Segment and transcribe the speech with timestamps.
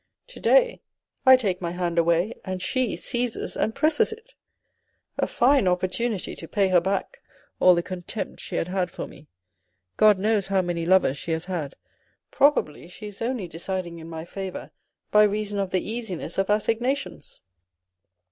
[0.29, 0.81] To day,
[1.27, 4.33] I take my hand away, and she seizes and presses it.
[5.19, 7.21] A fine opportunity to pay her back
[7.59, 9.27] all the contempt she had had for me.
[9.97, 11.75] God knows how many lovers she has had,
[12.31, 14.71] probably she is only deciding in my favour
[15.11, 17.41] by reason of the easiness of assignations."